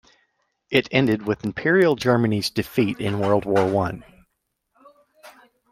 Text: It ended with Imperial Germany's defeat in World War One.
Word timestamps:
It 0.71 0.87
ended 0.89 1.27
with 1.27 1.45
Imperial 1.45 1.95
Germany's 1.95 2.49
defeat 2.49 2.99
in 2.99 3.19
World 3.19 3.45
War 3.45 3.67
One. 3.69 4.03